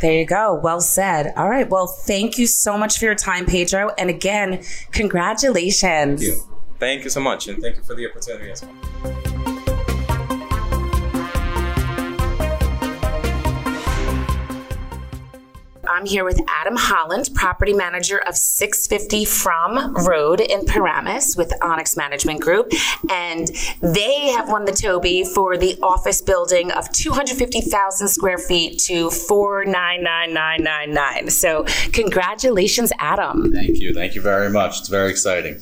[0.00, 0.54] There you go.
[0.54, 1.32] Well said.
[1.36, 1.70] All right.
[1.70, 3.90] Well, thank you so much for your time, Pedro.
[3.96, 6.20] And again, congratulations.
[6.20, 6.58] Thank you.
[6.80, 7.46] Thank you so much.
[7.46, 9.21] And thank you for the opportunity as well.
[15.92, 21.98] I'm here with Adam Holland, property manager of 650 From Road in Paramus with Onyx
[21.98, 22.72] Management Group.
[23.10, 23.48] And
[23.82, 31.28] they have won the TOBY for the office building of 250,000 square feet to 499999.
[31.28, 33.52] So, congratulations, Adam.
[33.52, 33.92] Thank you.
[33.92, 34.80] Thank you very much.
[34.80, 35.60] It's very exciting.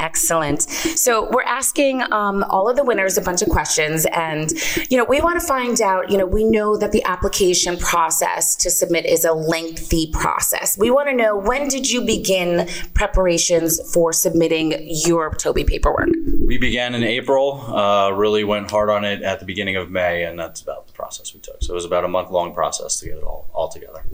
[0.00, 0.62] Excellent.
[0.62, 4.52] So we're asking um, all of the winners a bunch of questions, and
[4.90, 6.10] you know we want to find out.
[6.10, 10.76] You know, we know that the application process to submit is a lengthy process.
[10.78, 16.08] We want to know when did you begin preparations for submitting your TOBY paperwork?
[16.46, 17.60] We began in April.
[17.66, 20.92] Uh, really went hard on it at the beginning of May, and that's about the
[20.92, 21.62] process we took.
[21.62, 24.04] So it was about a month long process to get it all all together.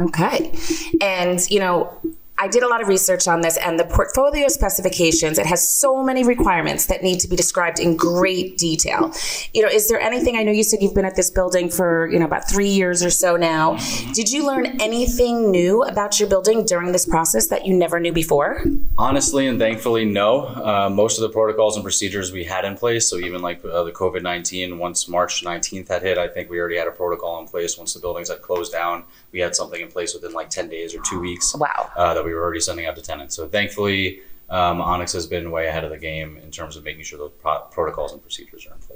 [0.00, 0.52] Okay,
[1.00, 1.98] and you know
[2.38, 6.02] I did a lot of research on this, and the portfolio specifications, it has so
[6.02, 9.12] many requirements that need to be described in great detail.
[9.54, 12.08] You know, is there anything, I know you said you've been at this building for,
[12.10, 13.76] you know, about three years or so now.
[14.12, 18.12] Did you learn anything new about your building during this process that you never knew
[18.12, 18.64] before?
[18.98, 20.46] Honestly and thankfully, no.
[20.46, 23.08] Uh, most of the protocols and procedures we had in place.
[23.08, 26.58] So even like uh, the COVID nineteen, once March nineteenth had hit, I think we
[26.58, 27.78] already had a protocol in place.
[27.78, 30.94] Once the buildings had closed down, we had something in place within like ten days
[30.94, 31.54] or two weeks.
[31.54, 31.90] Wow.
[31.96, 33.34] Uh, that we were already sending out to tenants.
[33.34, 34.20] So thankfully,
[34.50, 37.32] um, Onyx has been way ahead of the game in terms of making sure those
[37.40, 38.91] pro- protocols and procedures are in place.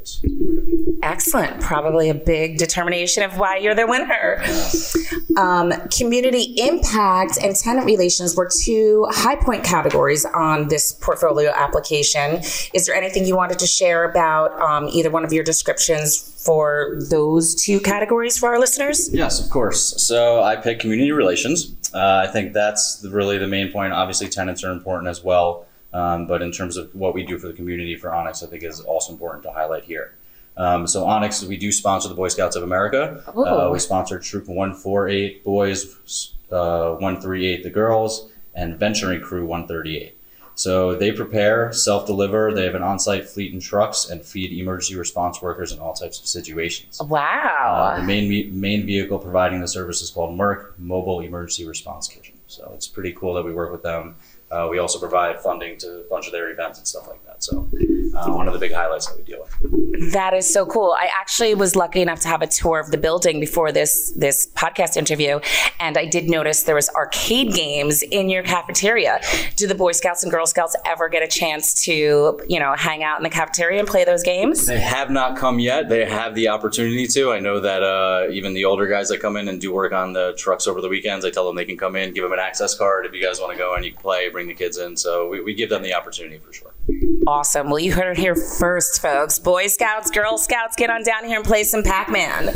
[1.03, 1.61] Excellent.
[1.61, 4.43] Probably a big determination of why you're the winner.
[5.37, 12.41] Um, community impact and tenant relations were two high point categories on this portfolio application.
[12.73, 16.99] Is there anything you wanted to share about um, either one of your descriptions for
[17.11, 19.13] those two categories for our listeners?
[19.13, 20.03] Yes, of course.
[20.03, 21.75] So I picked community relations.
[21.93, 23.93] Uh, I think that's really the main point.
[23.93, 25.67] Obviously, tenants are important as well.
[25.93, 28.62] Um, but in terms of what we do for the community for Onyx, I think
[28.62, 30.14] is also important to highlight here.
[30.57, 33.22] Um, so Onyx, we do sponsor the Boy Scouts of America.
[33.28, 40.14] Uh, we sponsor Troop 148 boys, uh, 138 the girls, and Venturing Crew 138.
[40.55, 42.55] So they prepare, self-deliver.
[42.55, 46.18] They have an on-site fleet and trucks, and feed emergency response workers in all types
[46.18, 46.99] of situations.
[46.99, 47.95] Uh, Wow.
[47.99, 52.37] the main main vehicle providing the service is called MERK Mobile Emergency Response Kitchen.
[52.47, 54.16] So it's pretty cool that we work with them.
[54.51, 57.26] Uh, we also provide funding to a bunch of their events and stuff like that.
[57.43, 57.68] So
[58.14, 60.12] uh, one of the big highlights that we deal with.
[60.12, 60.95] That is so cool.
[60.99, 64.47] I actually was lucky enough to have a tour of the building before this this
[64.55, 65.41] podcast interview,
[65.80, 69.20] and I did notice there was arcade games in your cafeteria.
[69.57, 73.03] Do the Boy Scouts and Girl Scouts ever get a chance to, you know, hang
[73.03, 74.66] out in the cafeteria and play those games?
[74.66, 75.89] They have not come yet.
[75.89, 77.32] They have the opportunity to.
[77.32, 80.12] I know that uh, even the older guys that come in and do work on
[80.12, 82.39] the trucks over the weekends, I tell them they can come in, give them an
[82.39, 84.78] access card if you guys want to go and you can play, bring the kids
[84.78, 84.97] in.
[84.97, 86.72] So we, we give them the opportunity for sure.
[87.26, 87.70] Awesome.
[87.70, 89.39] Well, you heard it here first, folks.
[89.39, 92.55] Boy Scouts, Girl Scouts, get on down here and play some Pac Man.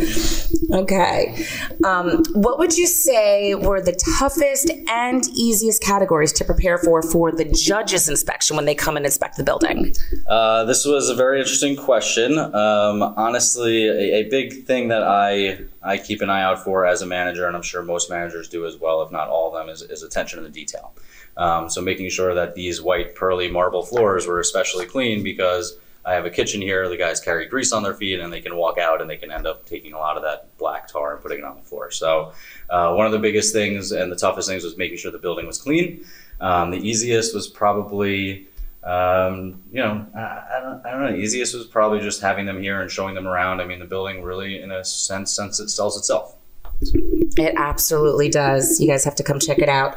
[0.72, 1.44] Okay.
[1.84, 7.32] Um, what would you say were the toughest and easiest categories to prepare for for
[7.32, 9.94] the judge's inspection when they come and inspect the building?
[10.28, 12.38] Uh, this was a very interesting question.
[12.38, 17.02] Um, honestly, a, a big thing that I I keep an eye out for as
[17.02, 19.68] a manager, and I'm sure most managers do as well, if not all of them,
[19.68, 20.92] is, is attention to the detail.
[21.36, 26.14] Um, so making sure that these white pearly marble floors were especially clean because I
[26.14, 26.88] have a kitchen here.
[26.88, 29.30] The guys carry grease on their feet, and they can walk out and they can
[29.30, 31.90] end up taking a lot of that black tar and putting it on the floor.
[31.90, 32.32] So
[32.70, 35.46] uh, one of the biggest things and the toughest things was making sure the building
[35.46, 36.04] was clean.
[36.40, 38.48] Um, the easiest was probably
[38.82, 41.12] um, you know, I, I, don't, I don't know.
[41.12, 43.60] The easiest was probably just having them here and showing them around.
[43.60, 46.36] I mean, the building really, in a sense, sense it sells itself.
[46.82, 48.80] It absolutely does.
[48.80, 49.96] You guys have to come check it out.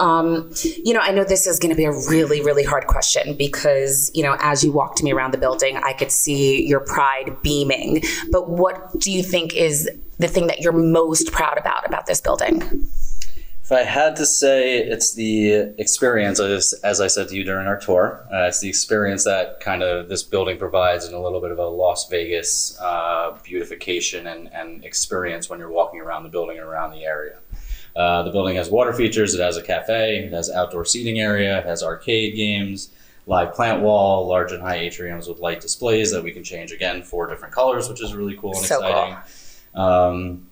[0.00, 3.36] Um, you know, I know this is going to be a really, really hard question
[3.36, 7.36] because, you know, as you walked me around the building, I could see your pride
[7.42, 8.02] beaming.
[8.30, 12.20] But what do you think is the thing that you're most proud about about this
[12.20, 12.62] building?
[13.72, 17.66] If I had to say, it's the experience, as, as I said to you during
[17.66, 21.40] our tour, uh, it's the experience that kind of this building provides in a little
[21.40, 26.28] bit of a Las Vegas uh, beautification and, and experience when you're walking around the
[26.28, 27.38] building and around the area.
[27.96, 31.58] Uh, the building has water features, it has a cafe, it has outdoor seating area,
[31.58, 32.90] it has arcade games,
[33.26, 37.02] live plant wall, large and high atriums with light displays that we can change again
[37.02, 38.88] four different colors, which is really cool and So cool.
[38.88, 39.16] exciting.
[39.74, 40.46] Um,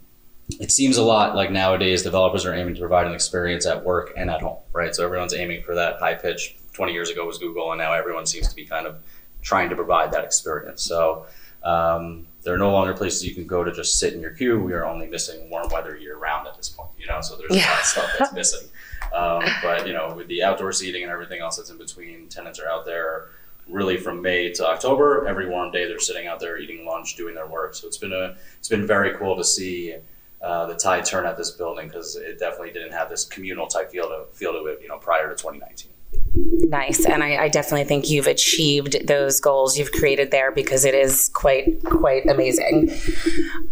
[0.58, 4.12] it seems a lot like nowadays developers are aiming to provide an experience at work
[4.16, 4.94] and at home, right?
[4.94, 6.56] So everyone's aiming for that high pitch.
[6.72, 9.02] 20 years ago was Google, and now everyone seems to be kind of
[9.42, 10.82] trying to provide that experience.
[10.82, 11.26] So
[11.62, 14.58] um, there are no longer places you can go to just sit in your queue.
[14.60, 17.20] We are only missing warm weather year round at this point, you know.
[17.20, 18.68] So there's a lot of stuff that's missing.
[19.14, 22.58] Um, but you know, with the outdoor seating and everything else that's in between, tenants
[22.60, 23.30] are out there
[23.68, 25.26] really from May to October.
[25.26, 27.74] Every warm day, they're sitting out there eating lunch, doing their work.
[27.74, 29.96] So it's been a it's been very cool to see
[30.42, 33.90] uh, the tide turn at this building because it definitely didn't have this communal type
[33.90, 35.90] feel to feel to it, you know, prior to 2019.
[36.32, 40.94] Nice, and I, I definitely think you've achieved those goals you've created there because it
[40.94, 42.90] is quite quite amazing.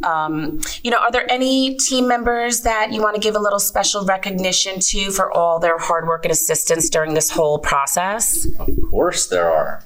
[0.05, 3.61] Um, you know, are there any team members that you want to give a little
[3.61, 8.47] special recognition to for all their hard work and assistance during this whole process?
[8.59, 9.85] Of course, there are.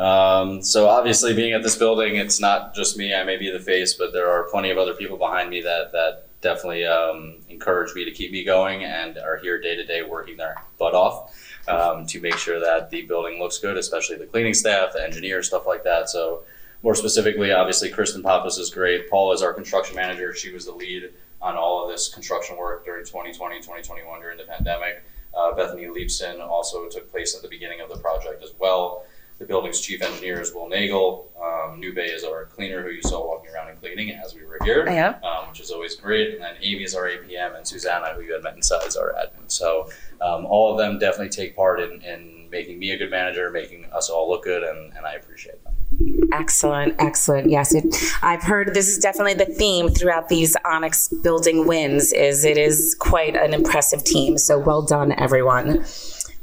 [0.00, 3.14] Um, so obviously, being at this building, it's not just me.
[3.14, 5.92] I may be the face, but there are plenty of other people behind me that
[5.92, 10.02] that definitely um, encourage me to keep me going and are here day to day
[10.02, 11.36] working their butt off
[11.68, 15.48] um, to make sure that the building looks good, especially the cleaning staff, the engineers,
[15.48, 16.08] stuff like that.
[16.08, 16.44] So
[16.82, 19.10] more specifically, obviously, Kristen Pappas is great.
[19.10, 20.34] Paul is our construction manager.
[20.34, 21.10] She was the lead
[21.42, 25.04] on all of this construction work during 2020, 2021 during the pandemic.
[25.36, 29.04] Uh, Bethany Leapson also took place at the beginning of the project as well.
[29.40, 31.30] The building's chief engineer is Will Nagel.
[31.42, 34.44] Um, New Bay is our cleaner who you saw walking around and cleaning as we
[34.44, 35.18] were here, Yeah.
[35.24, 36.34] um, which is always great.
[36.34, 39.14] And then Amy is our APM, and Susanna, who you had met inside, is our
[39.14, 39.50] admin.
[39.50, 39.88] So
[40.20, 43.86] um, all of them definitely take part in, in making me a good manager, making
[43.86, 45.72] us all look good, and, and I appreciate them.
[46.34, 47.48] Excellent, excellent.
[47.50, 47.84] Yes, it,
[48.22, 52.12] I've heard this is definitely the theme throughout these Onyx building wins.
[52.12, 54.36] Is it is quite an impressive team.
[54.36, 55.82] So well done, everyone.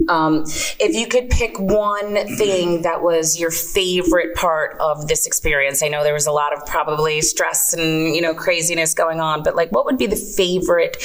[0.09, 0.43] Um,
[0.79, 5.87] if you could pick one thing that was your favorite part of this experience, I
[5.87, 9.55] know there was a lot of probably stress and you know craziness going on, but
[9.55, 10.97] like, what would be the favorite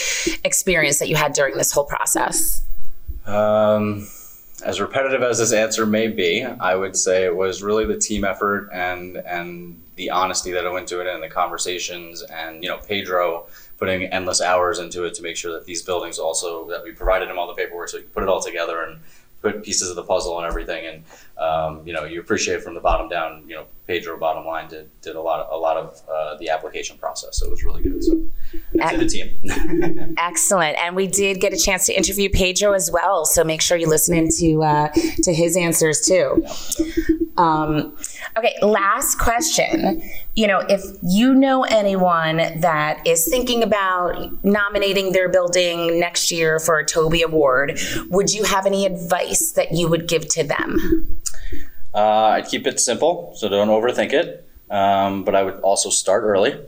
[0.45, 2.63] experience that you had during this whole process?
[3.27, 4.07] Um,
[4.65, 8.25] as repetitive as this answer may be, I would say it was really the team
[8.25, 12.79] effort and and the honesty that went into it and the conversations and you know
[12.79, 13.47] Pedro
[13.83, 17.29] putting endless hours into it to make sure that these buildings also that we provided
[17.29, 19.01] him all the paperwork so he could put it all together and
[19.41, 20.87] put pieces of the puzzle and everything.
[20.87, 21.05] And
[21.37, 24.89] um, you know you appreciate from the bottom down you know Pedro bottom line did,
[25.01, 27.83] did a lot of, a lot of uh, the application process so it was really
[27.83, 29.33] good so to the team
[30.19, 33.25] Excellent, and we did get a chance to interview Pedro as well.
[33.25, 34.89] So make sure you listen into uh,
[35.23, 36.45] to his answers too.
[37.37, 37.97] Um,
[38.37, 40.03] okay, last question.
[40.35, 46.59] You know, if you know anyone that is thinking about nominating their building next year
[46.59, 47.79] for a Toby Award,
[48.11, 51.21] would you have any advice that you would give to them?
[51.95, 54.49] Uh, I'd keep it simple, so don't overthink it.
[54.71, 56.59] Um, but I would also start early.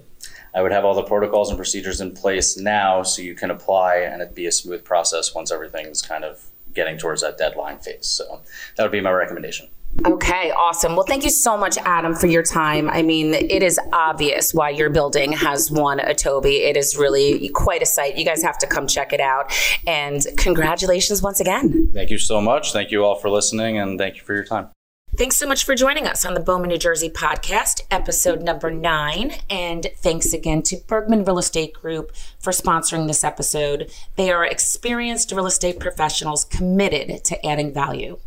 [0.55, 3.97] I would have all the protocols and procedures in place now so you can apply
[3.97, 6.45] and it'd be a smooth process once everything's kind of
[6.75, 8.07] getting towards that deadline phase.
[8.07, 8.41] So
[8.77, 9.69] that would be my recommendation.
[10.05, 10.97] Okay, awesome.
[10.97, 12.91] Well, thank you so much, Adam, for your time.
[12.91, 16.63] I mean, it is obvious why your building has won a Toby.
[16.63, 18.17] It is really quite a sight.
[18.17, 19.53] You guys have to come check it out.
[19.87, 21.91] And congratulations once again.
[21.95, 22.73] Thank you so much.
[22.73, 24.69] Thank you all for listening and thank you for your time.
[25.17, 29.35] Thanks so much for joining us on the BOMA, New Jersey podcast, episode number nine.
[29.49, 32.11] And thanks again to Bergman Real Estate Group
[32.41, 33.93] for sponsoring this episode.
[34.17, 38.19] They are experienced real estate professionals committed to adding value.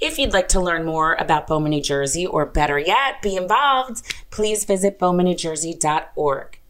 [0.00, 4.04] If you'd like to learn more about BOMA, New Jersey, or better yet, be involved,
[4.30, 6.60] please visit bowmannewjersey.org.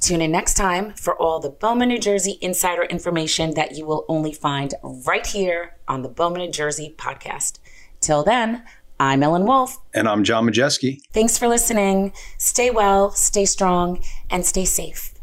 [0.00, 4.04] Tune in next time for all the BOMA, New Jersey insider information that you will
[4.06, 7.58] only find right here on the BOMA, New Jersey podcast.
[8.00, 8.62] Till then,
[9.00, 9.78] I'm Ellen Wolf.
[9.94, 10.98] And I'm John Majeski.
[11.12, 12.12] Thanks for listening.
[12.36, 15.14] Stay well, stay strong, and stay safe.